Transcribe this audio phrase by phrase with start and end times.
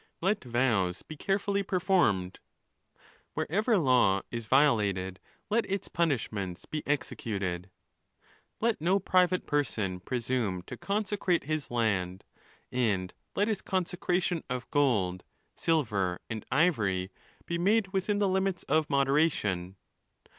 [0.19, 2.39] Let vows be carefully performed.
[3.35, 5.19] Where ever law is violated
[5.51, 7.69] let its punishments be executed.
[8.59, 12.23] Let no private person presume to consecrate his land;
[12.71, 15.23] and let his consecration of gold,
[15.55, 17.11] silver,.and ivory,
[17.45, 19.75] be made within the limits of moderation.